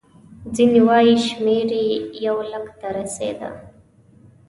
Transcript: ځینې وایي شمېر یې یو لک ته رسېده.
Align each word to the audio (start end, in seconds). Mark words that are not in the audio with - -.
ځینې 0.55 0.79
وایي 0.87 1.15
شمېر 1.27 1.69
یې 1.83 1.87
یو 2.25 2.37
لک 2.51 2.65
ته 2.79 2.87
رسېده. 2.97 3.49